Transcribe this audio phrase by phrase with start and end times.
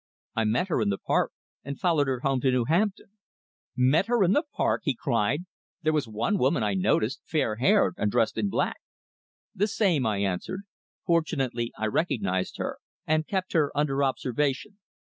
[0.35, 1.31] I met her in the park,
[1.63, 3.19] and followed her home to New Hampton."
[3.77, 5.43] "Met her in the park!" he cried.
[5.83, 8.79] "There was one woman I noticed, fair haired, and dressed in black."
[9.53, 10.61] "The same," I answered.
[11.05, 14.79] "Fortunately I recognised her and kept her under observation."